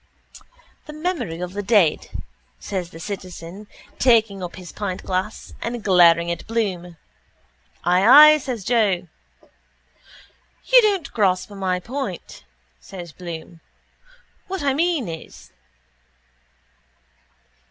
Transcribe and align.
—The 0.87 0.93
memory 0.93 1.41
of 1.41 1.53
the 1.53 1.61
dead, 1.61 2.07
says 2.59 2.89
the 2.89 2.99
citizen 2.99 3.67
taking 3.99 4.41
up 4.41 4.55
his 4.55 4.71
pintglass 4.71 5.53
and 5.61 5.83
glaring 5.83 6.31
at 6.31 6.47
Bloom. 6.47 6.97
—Ay, 7.85 8.31
ay, 8.33 8.37
says 8.39 8.63
Joe. 8.63 9.07
—You 10.63 10.81
don't 10.81 11.11
grasp 11.13 11.51
my 11.51 11.79
point, 11.79 12.45
says 12.79 13.11
Bloom. 13.11 13.61
What 14.47 14.63
I 14.63 14.73
mean 14.73 15.07
is... 15.07 15.51